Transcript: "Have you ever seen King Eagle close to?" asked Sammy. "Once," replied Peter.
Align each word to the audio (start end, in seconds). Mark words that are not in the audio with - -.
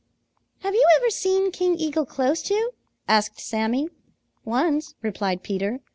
"Have 0.61 0.73
you 0.73 0.83
ever 0.95 1.11
seen 1.11 1.51
King 1.51 1.75
Eagle 1.77 2.07
close 2.07 2.41
to?" 2.41 2.71
asked 3.07 3.39
Sammy. 3.39 3.87
"Once," 4.43 4.95
replied 5.03 5.43
Peter. 5.43 5.79